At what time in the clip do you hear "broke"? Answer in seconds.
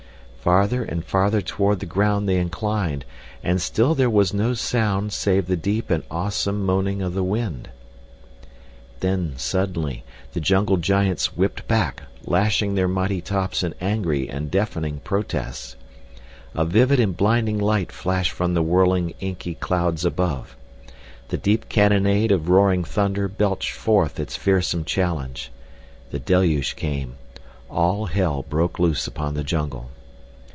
28.49-28.79